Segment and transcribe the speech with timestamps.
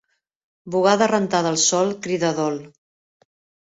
[0.75, 2.63] Bugada rentada al sol, crida dol.